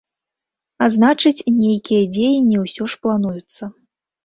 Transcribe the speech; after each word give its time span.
А 0.85 0.87
значыць, 0.95 1.45
нейкія 1.59 2.01
дзеянні 2.15 2.59
ўсё 2.65 2.91
ж 2.95 3.01
плануюцца. 3.07 3.73